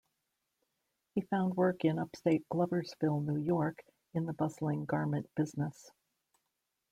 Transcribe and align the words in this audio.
He 1.13 1.21
found 1.21 1.55
work 1.55 1.85
in 1.85 1.99
upstate 1.99 2.49
Gloversville, 2.49 3.23
New 3.23 3.37
York, 3.37 3.83
in 4.15 4.25
the 4.25 4.33
bustling 4.33 4.85
garment 4.85 5.29
business. 5.35 5.91